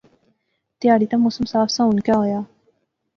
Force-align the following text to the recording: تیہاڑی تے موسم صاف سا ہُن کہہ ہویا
تیہاڑی 0.79 1.05
تے 1.11 1.15
موسم 1.23 1.45
صاف 1.51 1.67
سا 1.75 1.81
ہُن 1.85 1.97
کہہ 2.05 2.17
ہویا 2.19 2.39